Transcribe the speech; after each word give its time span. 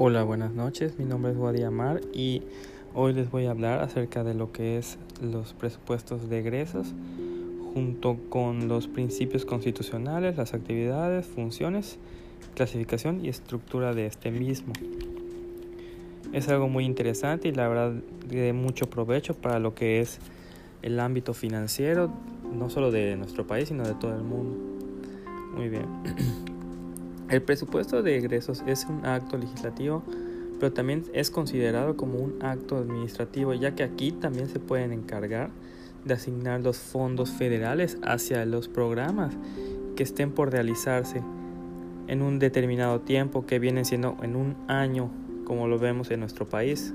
Hola, 0.00 0.22
buenas 0.22 0.52
noches. 0.52 0.96
Mi 0.96 1.04
nombre 1.04 1.32
es 1.32 1.36
Wadi 1.36 1.64
y 2.12 2.42
hoy 2.94 3.12
les 3.14 3.32
voy 3.32 3.46
a 3.46 3.50
hablar 3.50 3.80
acerca 3.80 4.22
de 4.22 4.32
lo 4.32 4.52
que 4.52 4.78
es 4.78 4.96
los 5.20 5.54
presupuestos 5.54 6.30
de 6.30 6.38
egresos 6.38 6.94
junto 7.74 8.16
con 8.30 8.68
los 8.68 8.86
principios 8.86 9.44
constitucionales, 9.44 10.36
las 10.36 10.54
actividades, 10.54 11.26
funciones, 11.26 11.98
clasificación 12.54 13.24
y 13.24 13.28
estructura 13.28 13.92
de 13.92 14.06
este 14.06 14.30
mismo. 14.30 14.72
Es 16.32 16.48
algo 16.48 16.68
muy 16.68 16.84
interesante 16.84 17.48
y 17.48 17.52
la 17.52 17.66
verdad 17.66 17.90
de 18.28 18.52
mucho 18.52 18.88
provecho 18.88 19.34
para 19.34 19.58
lo 19.58 19.74
que 19.74 19.98
es 19.98 20.20
el 20.82 21.00
ámbito 21.00 21.34
financiero, 21.34 22.08
no 22.56 22.70
solo 22.70 22.92
de 22.92 23.16
nuestro 23.16 23.48
país, 23.48 23.66
sino 23.66 23.82
de 23.82 23.94
todo 23.94 24.14
el 24.14 24.22
mundo. 24.22 24.56
Muy 25.56 25.68
bien. 25.68 26.46
El 27.30 27.42
presupuesto 27.42 28.02
de 28.02 28.16
egresos 28.16 28.64
es 28.66 28.86
un 28.86 29.04
acto 29.04 29.36
legislativo, 29.36 30.02
pero 30.58 30.72
también 30.72 31.04
es 31.12 31.30
considerado 31.30 31.94
como 31.94 32.18
un 32.18 32.42
acto 32.42 32.78
administrativo, 32.78 33.52
ya 33.52 33.74
que 33.74 33.82
aquí 33.82 34.12
también 34.12 34.48
se 34.48 34.58
pueden 34.58 34.92
encargar 34.92 35.50
de 36.06 36.14
asignar 36.14 36.60
los 36.60 36.78
fondos 36.78 37.30
federales 37.30 37.98
hacia 38.02 38.46
los 38.46 38.68
programas 38.68 39.36
que 39.94 40.04
estén 40.04 40.32
por 40.32 40.50
realizarse 40.50 41.22
en 42.06 42.22
un 42.22 42.38
determinado 42.38 43.00
tiempo 43.00 43.44
que 43.44 43.58
viene 43.58 43.84
siendo 43.84 44.16
en 44.22 44.34
un 44.34 44.56
año, 44.66 45.10
como 45.44 45.68
lo 45.68 45.78
vemos 45.78 46.10
en 46.10 46.20
nuestro 46.20 46.48
país. 46.48 46.94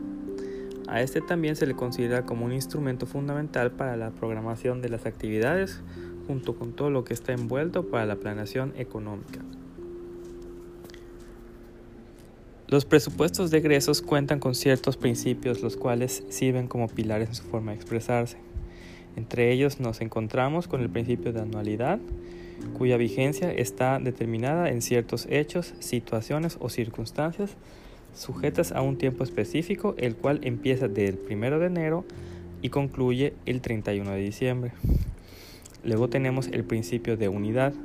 A 0.88 1.02
este 1.02 1.22
también 1.22 1.56
se 1.56 1.68
le 1.68 1.76
considera 1.76 2.26
como 2.26 2.46
un 2.46 2.54
instrumento 2.54 3.06
fundamental 3.06 3.72
para 3.72 3.96
la 3.98 4.10
programación 4.10 4.82
de 4.82 4.90
las 4.90 5.06
actividades 5.06 5.82
junto 6.26 6.56
con 6.56 6.74
todo 6.74 6.90
lo 6.90 7.04
que 7.04 7.14
está 7.14 7.34
envuelto 7.34 7.88
para 7.90 8.08
la 8.08 8.16
planeación 8.16 8.74
económica. 8.78 9.42
Los 12.74 12.86
presupuestos 12.86 13.52
de 13.52 13.60
egresos 13.60 14.02
cuentan 14.02 14.40
con 14.40 14.56
ciertos 14.56 14.98
principios 14.98 15.62
los 15.62 15.78
cuales 15.78 16.24
sirven 16.30 16.68
como 16.68 16.88
pilares 16.88 17.30
en 17.30 17.36
su 17.36 17.44
forma 17.44 17.70
de 17.70 17.78
expresarse. 17.78 18.38
Entre 19.16 19.52
ellos 19.52 19.80
nos 19.80 20.02
encontramos 20.02 20.68
con 20.68 20.82
el 20.82 20.90
principio 20.90 21.32
de 21.34 21.42
anualidad, 21.42 22.00
cuya 22.76 22.98
vigencia 22.98 23.52
está 23.52 24.00
determinada 24.00 24.72
en 24.72 24.82
ciertos 24.82 25.28
hechos, 25.30 25.76
situaciones 25.82 26.58
o 26.60 26.70
circunstancias 26.70 27.58
sujetas 28.16 28.72
a 28.72 28.82
un 28.82 28.98
tiempo 28.98 29.24
específico, 29.24 29.94
el 30.00 30.16
cual 30.16 30.40
empieza 30.42 30.88
del 30.88 31.20
1 31.30 31.60
de 31.60 31.68
enero 31.68 32.06
y 32.64 32.70
concluye 32.70 33.36
el 33.46 33.62
31 33.62 34.10
de 34.10 34.20
diciembre. 34.20 34.72
Luego 35.84 36.10
tenemos 36.10 36.48
el 36.48 36.64
principio 36.64 37.18
de 37.18 37.30
unidad, 37.30 37.76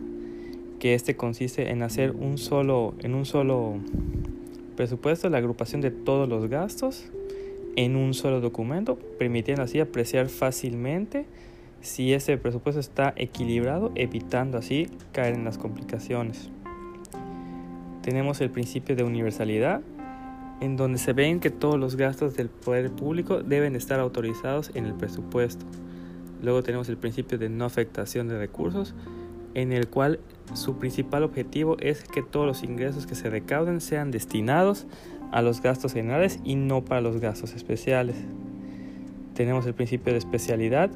que 0.80 0.94
este 0.94 1.14
consiste 1.14 1.72
en 1.72 1.82
hacer 1.82 2.12
un 2.12 2.38
solo 2.38 2.94
en 3.00 3.14
un 3.14 3.26
solo 3.26 3.80
presupuesto 4.78 5.28
la 5.28 5.38
agrupación 5.38 5.80
de 5.80 5.90
todos 5.90 6.28
los 6.28 6.48
gastos 6.48 7.10
en 7.74 7.96
un 7.96 8.14
solo 8.14 8.40
documento, 8.40 8.96
permitiendo 9.18 9.64
así 9.64 9.80
apreciar 9.80 10.28
fácilmente 10.28 11.26
si 11.80 12.12
ese 12.12 12.38
presupuesto 12.38 12.78
está 12.78 13.12
equilibrado, 13.16 13.90
evitando 13.96 14.56
así 14.56 14.86
caer 15.10 15.34
en 15.34 15.44
las 15.44 15.58
complicaciones. 15.58 16.50
Tenemos 18.02 18.40
el 18.40 18.50
principio 18.50 18.94
de 18.94 19.02
universalidad, 19.02 19.80
en 20.60 20.76
donde 20.76 20.98
se 20.98 21.12
ven 21.12 21.40
que 21.40 21.50
todos 21.50 21.76
los 21.76 21.96
gastos 21.96 22.36
del 22.36 22.48
poder 22.48 22.92
público 22.92 23.42
deben 23.42 23.74
estar 23.74 23.98
autorizados 23.98 24.70
en 24.76 24.86
el 24.86 24.94
presupuesto. 24.94 25.66
Luego 26.40 26.62
tenemos 26.62 26.88
el 26.88 26.98
principio 26.98 27.36
de 27.36 27.48
no 27.48 27.64
afectación 27.64 28.28
de 28.28 28.38
recursos, 28.38 28.94
en 29.54 29.72
el 29.72 29.88
cual 29.88 30.20
su 30.54 30.78
principal 30.78 31.22
objetivo 31.22 31.76
es 31.80 32.04
que 32.04 32.22
todos 32.22 32.46
los 32.46 32.62
ingresos 32.62 33.06
que 33.06 33.14
se 33.14 33.30
recauden 33.30 33.80
sean 33.80 34.10
destinados 34.10 34.86
a 35.32 35.42
los 35.42 35.60
gastos 35.60 35.92
generales 35.92 36.40
y 36.44 36.54
no 36.54 36.84
para 36.84 37.00
los 37.00 37.20
gastos 37.20 37.54
especiales. 37.54 38.16
Tenemos 39.34 39.66
el 39.66 39.74
principio 39.74 40.12
de 40.12 40.18
especialidad, 40.18 40.90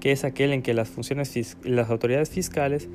que 0.00 0.12
es 0.12 0.24
aquel 0.24 0.52
en 0.52 0.62
que 0.62 0.74
las 0.74 0.88
funciones 0.88 1.56
las 1.62 1.90
autoridades 1.90 2.30
fiscales 2.30 2.88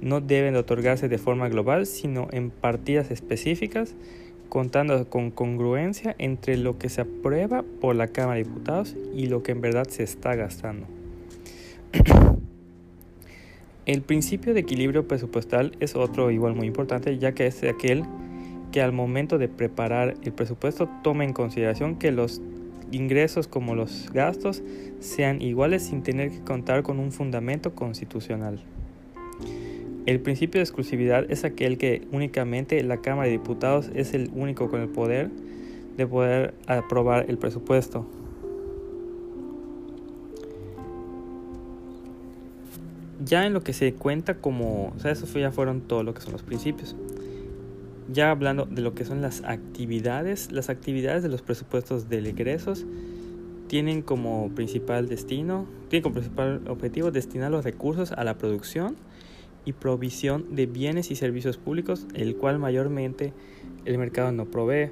no 0.00 0.20
deben 0.20 0.56
otorgarse 0.56 1.08
de 1.08 1.18
forma 1.18 1.48
global, 1.48 1.86
sino 1.86 2.28
en 2.30 2.50
partidas 2.50 3.10
específicas, 3.10 3.94
contando 4.48 5.08
con 5.10 5.30
congruencia 5.30 6.14
entre 6.18 6.56
lo 6.56 6.78
que 6.78 6.88
se 6.88 7.02
aprueba 7.02 7.64
por 7.80 7.96
la 7.96 8.08
Cámara 8.08 8.38
de 8.38 8.44
Diputados 8.44 8.96
y 9.14 9.26
lo 9.26 9.42
que 9.42 9.52
en 9.52 9.60
verdad 9.60 9.88
se 9.88 10.04
está 10.04 10.34
gastando. 10.34 10.86
El 13.88 14.02
principio 14.02 14.52
de 14.52 14.60
equilibrio 14.60 15.08
presupuestal 15.08 15.72
es 15.80 15.96
otro 15.96 16.30
igual 16.30 16.54
muy 16.54 16.66
importante, 16.66 17.16
ya 17.16 17.32
que 17.32 17.46
es 17.46 17.64
aquel 17.64 18.04
que 18.70 18.82
al 18.82 18.92
momento 18.92 19.38
de 19.38 19.48
preparar 19.48 20.14
el 20.22 20.32
presupuesto 20.32 20.90
toma 21.02 21.24
en 21.24 21.32
consideración 21.32 21.96
que 21.96 22.12
los 22.12 22.42
ingresos 22.92 23.48
como 23.48 23.74
los 23.74 24.12
gastos 24.12 24.62
sean 25.00 25.40
iguales 25.40 25.84
sin 25.84 26.02
tener 26.02 26.30
que 26.30 26.40
contar 26.40 26.82
con 26.82 26.98
un 26.98 27.12
fundamento 27.12 27.74
constitucional. 27.74 28.60
El 30.04 30.20
principio 30.20 30.58
de 30.58 30.64
exclusividad 30.64 31.24
es 31.30 31.44
aquel 31.44 31.78
que 31.78 32.06
únicamente 32.12 32.82
la 32.82 32.98
Cámara 32.98 33.28
de 33.28 33.32
Diputados 33.32 33.90
es 33.94 34.12
el 34.12 34.30
único 34.34 34.68
con 34.68 34.82
el 34.82 34.88
poder 34.88 35.30
de 35.96 36.06
poder 36.06 36.52
aprobar 36.66 37.24
el 37.30 37.38
presupuesto. 37.38 38.06
Ya 43.24 43.46
en 43.46 43.52
lo 43.52 43.62
que 43.62 43.72
se 43.72 43.94
cuenta 43.94 44.38
como, 44.38 44.92
o 44.96 44.98
sea, 45.00 45.10
eso 45.10 45.26
ya 45.38 45.50
fueron 45.50 45.80
todo 45.80 46.02
lo 46.04 46.14
que 46.14 46.20
son 46.20 46.32
los 46.32 46.42
principios. 46.42 46.94
Ya 48.12 48.30
hablando 48.30 48.64
de 48.64 48.80
lo 48.80 48.94
que 48.94 49.04
son 49.04 49.20
las 49.20 49.42
actividades, 49.44 50.52
las 50.52 50.70
actividades 50.70 51.22
de 51.22 51.28
los 51.28 51.42
presupuestos 51.42 52.08
de 52.08 52.18
egresos 52.18 52.86
tienen 53.66 54.02
como 54.02 54.50
principal 54.54 55.08
destino, 55.08 55.66
tienen 55.88 56.02
como 56.02 56.14
principal 56.14 56.62
objetivo 56.68 57.10
destinar 57.10 57.50
los 57.50 57.64
recursos 57.64 58.12
a 58.12 58.24
la 58.24 58.38
producción 58.38 58.96
y 59.64 59.74
provisión 59.74 60.54
de 60.54 60.66
bienes 60.66 61.10
y 61.10 61.16
servicios 61.16 61.58
públicos, 61.58 62.06
el 62.14 62.36
cual 62.36 62.58
mayormente 62.58 63.34
el 63.84 63.98
mercado 63.98 64.32
no 64.32 64.46
provee. 64.46 64.90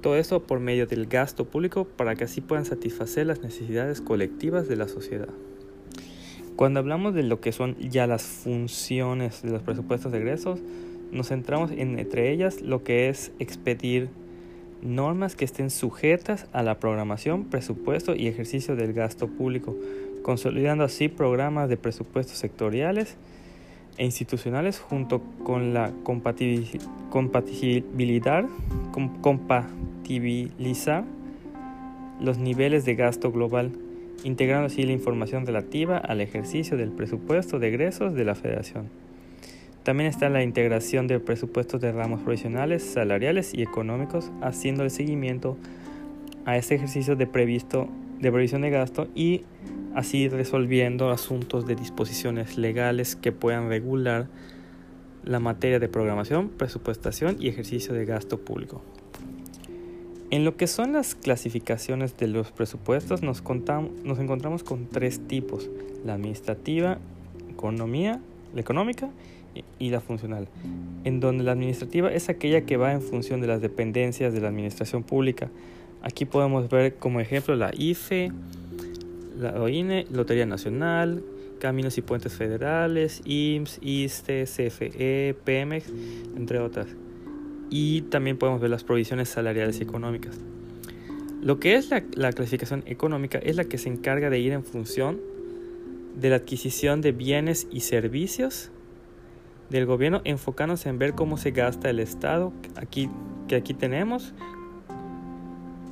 Todo 0.00 0.16
eso 0.16 0.42
por 0.42 0.60
medio 0.60 0.86
del 0.86 1.06
gasto 1.06 1.44
público 1.44 1.84
para 1.84 2.14
que 2.14 2.24
así 2.24 2.40
puedan 2.40 2.64
satisfacer 2.64 3.26
las 3.26 3.42
necesidades 3.42 4.00
colectivas 4.00 4.68
de 4.68 4.76
la 4.76 4.88
sociedad. 4.88 5.28
Cuando 6.56 6.78
hablamos 6.78 7.14
de 7.14 7.24
lo 7.24 7.40
que 7.40 7.50
son 7.50 7.76
ya 7.78 8.06
las 8.06 8.22
funciones 8.22 9.42
de 9.42 9.50
los 9.50 9.62
presupuestos 9.62 10.12
de 10.12 10.18
egresos, 10.18 10.60
nos 11.10 11.28
centramos 11.28 11.72
en 11.72 11.98
entre 11.98 12.30
ellas 12.30 12.60
lo 12.60 12.84
que 12.84 13.08
es 13.08 13.32
expedir 13.40 14.08
normas 14.80 15.34
que 15.34 15.44
estén 15.44 15.70
sujetas 15.70 16.46
a 16.52 16.62
la 16.62 16.78
programación, 16.78 17.46
presupuesto 17.46 18.14
y 18.14 18.28
ejercicio 18.28 18.76
del 18.76 18.92
gasto 18.92 19.26
público, 19.26 19.74
consolidando 20.22 20.84
así 20.84 21.08
programas 21.08 21.68
de 21.68 21.76
presupuestos 21.76 22.38
sectoriales 22.38 23.16
e 23.96 24.04
institucionales 24.04 24.78
junto 24.78 25.22
con 25.42 25.74
la 25.74 25.90
compatibilidad, 26.04 28.44
compatibilizar 29.22 31.04
los 32.20 32.38
niveles 32.38 32.84
de 32.84 32.94
gasto 32.94 33.32
global 33.32 33.72
integrando 34.24 34.66
así 34.66 34.82
la 34.82 34.92
información 34.92 35.46
relativa 35.46 35.98
al 35.98 36.20
ejercicio 36.20 36.76
del 36.76 36.90
presupuesto 36.90 37.58
de 37.58 37.68
egresos 37.68 38.14
de 38.14 38.24
la 38.24 38.34
Federación. 38.34 38.88
También 39.84 40.08
está 40.08 40.30
la 40.30 40.42
integración 40.42 41.06
de 41.06 41.20
presupuestos 41.20 41.80
de 41.80 41.92
ramos 41.92 42.22
provisionales, 42.22 42.82
salariales 42.82 43.52
y 43.52 43.62
económicos, 43.62 44.32
haciendo 44.40 44.82
el 44.82 44.90
seguimiento 44.90 45.58
a 46.46 46.56
este 46.56 46.74
ejercicio 46.74 47.16
de, 47.16 47.26
previsto, 47.26 47.88
de 48.18 48.32
previsión 48.32 48.62
de 48.62 48.70
gasto 48.70 49.08
y 49.14 49.42
así 49.94 50.28
resolviendo 50.28 51.10
asuntos 51.10 51.66
de 51.66 51.76
disposiciones 51.76 52.56
legales 52.56 53.14
que 53.14 53.30
puedan 53.30 53.68
regular 53.68 54.28
la 55.22 55.38
materia 55.38 55.78
de 55.78 55.88
programación, 55.88 56.48
presupuestación 56.48 57.36
y 57.38 57.48
ejercicio 57.48 57.94
de 57.94 58.06
gasto 58.06 58.40
público. 58.40 58.82
En 60.30 60.44
lo 60.44 60.56
que 60.56 60.66
son 60.66 60.94
las 60.94 61.14
clasificaciones 61.14 62.16
de 62.16 62.26
los 62.28 62.50
presupuestos 62.50 63.22
nos, 63.22 63.40
encontramos 63.40 64.64
con 64.64 64.86
tres 64.86 65.20
tipos, 65.28 65.70
la 66.04 66.14
administrativa, 66.14 66.98
economía, 67.50 68.20
la 68.54 68.60
económica 68.60 69.10
y 69.78 69.90
la 69.90 70.00
funcional, 70.00 70.48
en 71.04 71.20
donde 71.20 71.44
la 71.44 71.52
administrativa 71.52 72.10
es 72.10 72.28
aquella 72.28 72.62
que 72.62 72.76
va 72.76 72.92
en 72.92 73.02
función 73.02 73.40
de 73.40 73.46
las 73.46 73.60
dependencias 73.60 74.32
de 74.32 74.40
la 74.40 74.48
administración 74.48 75.02
pública. 75.02 75.50
Aquí 76.02 76.24
podemos 76.24 76.68
ver 76.68 76.96
como 76.96 77.20
ejemplo 77.20 77.54
la 77.54 77.70
IFE, 77.76 78.32
la 79.38 79.60
OINE, 79.60 80.06
Lotería 80.10 80.46
Nacional, 80.46 81.22
Caminos 81.60 81.96
y 81.98 82.02
Puentes 82.02 82.32
Federales, 82.32 83.22
IMSS, 83.24 83.78
ISTE, 83.82 84.44
CFE, 84.44 85.36
PEMEX, 85.44 85.86
entre 86.36 86.58
otras 86.58 86.88
y 87.76 88.02
también 88.02 88.38
podemos 88.38 88.60
ver 88.60 88.70
las 88.70 88.84
provisiones 88.84 89.28
salariales 89.28 89.80
y 89.80 89.82
económicas. 89.82 90.38
Lo 91.42 91.58
que 91.58 91.74
es 91.74 91.90
la, 91.90 92.04
la, 92.14 92.30
clasificación 92.30 92.84
económica 92.86 93.38
es 93.38 93.56
la 93.56 93.64
que 93.64 93.78
se 93.78 93.88
encarga 93.88 94.30
de 94.30 94.38
ir 94.38 94.52
en 94.52 94.62
función 94.62 95.20
de 96.14 96.30
la 96.30 96.36
adquisición 96.36 97.00
de 97.00 97.10
bienes 97.10 97.66
y 97.72 97.80
servicios 97.80 98.70
del 99.70 99.86
gobierno, 99.86 100.20
enfocándose 100.22 100.88
en 100.88 101.00
ver 101.00 101.14
cómo 101.14 101.36
se 101.36 101.50
gasta 101.50 101.90
el 101.90 101.98
Estado 101.98 102.52
aquí, 102.76 103.10
que 103.48 103.56
aquí 103.56 103.74
tenemos, 103.74 104.34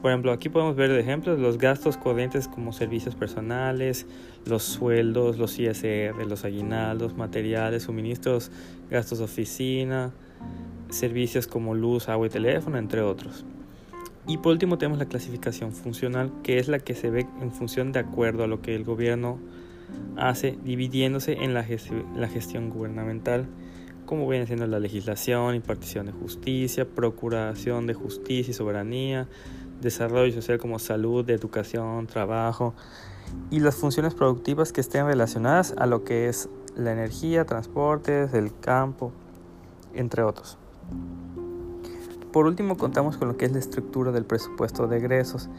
Por 0.03 0.13
ejemplo, 0.13 0.31
aquí 0.31 0.49
podemos 0.49 0.77
ver 0.77 0.93
ejemplos 0.93 1.41
los 1.41 1.59
gastos 1.59 1.97
corrientes 1.97 2.47
como 2.47 2.73
servicios 2.73 3.17
personales, 3.17 4.07
los 4.47 4.63
sueldos, 4.63 5.37
los 5.37 5.59
ISR, 5.59 6.27
los 6.29 6.45
aguinaldos, 6.45 7.17
materiales, 7.17 7.83
suministros, 7.83 8.53
gastos 8.89 9.19
de 9.19 9.25
oficina, 9.25 10.13
servicios 10.93 11.47
como 11.47 11.75
luz, 11.75 12.09
agua 12.09 12.27
y 12.27 12.31
teléfono, 12.31 12.79
entre 12.79 13.03
otros. 13.03 13.45
Y 14.27 14.39
por 14.39 14.53
último 14.53 14.79
tenemos 14.79 14.99
la 14.99 15.07
clasificación 15.07 15.73
funcional, 15.73 16.33
que 16.43 16.59
es 16.59 16.69
la 16.69 16.79
que 16.79 16.95
se 16.95 17.11
ve 17.11 17.27
en 17.41 17.53
función 17.53 17.91
de 17.93 17.99
acuerdo 17.99 18.45
a 18.45 18.47
lo 18.47 18.63
que 18.63 18.75
el 18.75 18.85
gobierno 18.85 19.39
hace, 20.17 20.57
dividiéndose 20.63 21.33
en 21.33 21.55
la, 21.55 21.67
la 22.15 22.29
gestión 22.29 22.71
gubernamental, 22.71 23.47
como 24.07 24.29
viene 24.29 24.47
siendo 24.47 24.67
la 24.67 24.79
legislación, 24.79 25.55
impartición 25.55 26.07
de 26.07 26.13
justicia, 26.13 26.85
procuración 26.89 27.87
de 27.87 27.95
justicia 27.95 28.51
y 28.51 28.55
soberanía, 28.55 29.29
desarrollo 29.81 30.33
social 30.33 30.59
como 30.59 30.79
salud, 30.79 31.29
educación, 31.29 32.07
trabajo 32.07 32.75
y 33.51 33.61
las 33.61 33.75
funciones 33.75 34.15
productivas 34.15 34.73
que 34.73 34.81
estén 34.81 35.07
relacionadas 35.07 35.75
a 35.79 35.87
lo 35.87 36.05
que 36.05 36.29
es 36.29 36.49
la 36.77 36.93
energía, 36.93 37.45
transportes, 37.45 38.35
el 38.35 38.57
campo, 38.61 39.13
entre 39.95 40.23
otros. 40.23 40.59
Por 42.33 42.47
último, 42.47 42.77
contamos 42.77 43.19
con 43.19 43.29
lo 43.29 43.37
que 43.37 43.45
es 43.45 43.53
la 43.53 43.59
estructura 43.59 44.11
del 44.11 44.25
presupuesto 44.25 44.87
de 44.87 44.97
egresos. 44.97 45.51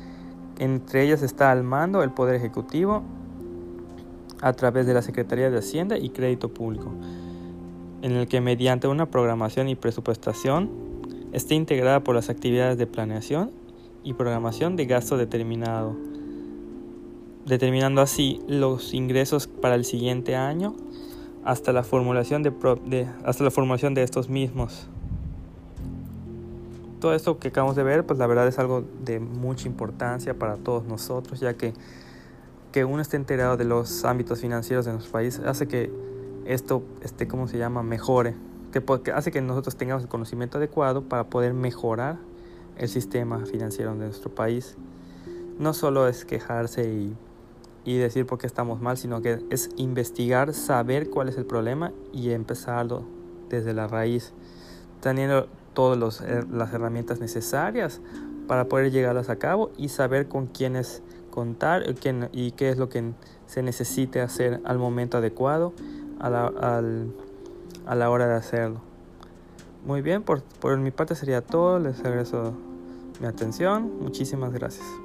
Entre 0.58 1.04
ellas 1.04 1.22
está 1.22 1.52
al 1.52 1.64
mando 1.64 2.02
el 2.02 2.12
Poder 2.12 2.36
Ejecutivo 2.36 3.04
a 4.42 4.54
través 4.54 4.86
de 4.86 4.94
la 4.94 5.02
Secretaría 5.02 5.50
de 5.50 5.60
Hacienda 5.60 5.98
y 5.98 6.10
Crédito 6.10 6.50
Público, 6.50 6.92
en 8.02 8.12
el 8.12 8.28
que 8.28 8.42
mediante 8.42 8.88
una 8.88 9.06
programación 9.06 9.70
y 9.70 9.76
presupuestación 9.76 10.70
esté 11.32 11.56
integrada 11.56 12.04
por 12.04 12.16
las 12.16 12.30
actividades 12.30 12.78
de 12.78 12.88
planeación 12.88 13.52
y 14.04 14.14
programación 14.14 14.76
de 14.76 14.86
gasto 14.86 15.18
determinado, 15.18 15.96
determinando 17.46 18.02
así 18.02 18.42
los 18.48 18.94
ingresos 18.94 19.48
para 19.48 19.76
el 19.76 19.86
siguiente 19.86 20.36
año 20.36 20.76
hasta 21.46 21.72
la 21.72 21.84
formulación 21.84 22.44
de, 22.44 23.08
hasta 23.24 23.44
la 23.44 23.52
formulación 23.52 23.94
de 23.94 24.04
estos 24.04 24.30
mismos. 24.30 24.88
Todo 27.04 27.14
esto 27.16 27.38
que 27.38 27.50
acabamos 27.50 27.76
de 27.76 27.84
ver, 27.84 28.06
pues 28.06 28.18
la 28.18 28.28
verdad 28.28 28.48
es 28.48 28.58
algo 28.60 28.86
de 29.04 29.20
mucha 29.20 29.68
importancia 29.68 30.40
para 30.40 30.56
todos 30.56 30.86
nosotros, 30.86 31.42
ya 31.42 31.54
que 31.56 31.74
que 32.72 32.86
uno 32.86 33.02
esté 33.02 33.18
enterado 33.18 33.58
de 33.58 33.66
los 33.66 34.06
ámbitos 34.06 34.40
financieros 34.40 34.86
de 34.86 34.94
nuestro 34.94 35.12
país 35.12 35.42
hace 35.46 35.68
que 35.68 35.92
esto, 36.46 36.82
este, 37.02 37.28
¿cómo 37.28 37.50
se 37.50 37.58
llama?, 37.58 37.84
mejore, 37.84 38.36
que 38.72 39.12
hace 39.12 39.32
que 39.32 39.42
nosotros 39.42 39.76
tengamos 39.76 40.04
el 40.04 40.08
conocimiento 40.08 40.60
adecuado 40.60 41.02
para 41.02 41.26
poder 41.26 41.54
mejorar 41.54 42.20
el 42.78 42.88
sistema 42.88 43.46
financiero 43.48 43.92
de 43.92 44.06
nuestro 44.06 44.34
país. 44.34 44.78
No 45.60 45.74
solo 45.74 46.08
es 46.08 46.24
quejarse 46.24 46.90
y, 46.90 47.18
y 47.84 47.98
decir 47.98 48.26
por 48.26 48.38
qué 48.38 48.48
estamos 48.48 48.80
mal, 48.80 48.96
sino 48.96 49.22
que 49.22 49.44
es 49.50 49.72
investigar, 49.76 50.54
saber 50.54 51.10
cuál 51.10 51.28
es 51.28 51.38
el 51.38 51.46
problema 51.46 51.92
y 52.14 52.32
empezarlo 52.32 53.04
desde 53.50 53.74
la 53.74 53.90
raíz, 53.90 54.32
teniendo 55.02 55.50
todas 55.74 56.22
eh, 56.22 56.44
las 56.52 56.74
herramientas 56.74 57.20
necesarias 57.20 58.02
para 58.48 58.66
poder 58.66 58.92
llegarlas 58.92 59.30
a 59.30 59.38
cabo 59.38 59.72
y 59.78 59.90
saber 59.90 60.28
con 60.28 60.48
quiénes 60.48 61.02
contar 61.32 61.84
y 62.32 62.52
qué 62.52 62.70
es 62.70 62.78
lo 62.78 62.90
que 62.90 63.14
se 63.48 63.64
necesite 63.64 64.22
hacer 64.22 64.62
al 64.66 64.78
momento 64.78 65.18
adecuado 65.18 65.74
a 66.20 66.30
la, 66.30 66.82
a 67.86 67.96
la 67.96 68.10
hora 68.10 68.28
de 68.28 68.36
hacerlo. 68.36 68.82
Muy 69.86 70.02
bien, 70.02 70.24
por, 70.24 70.42
por 70.44 70.78
mi 70.78 70.92
parte 70.92 71.16
sería 71.16 71.42
todo. 71.42 71.80
Les 71.80 72.00
agradezco 72.00 72.54
mi 73.20 73.28
atención. 73.28 73.92
Muchísimas 74.02 74.54
gracias. 74.54 75.03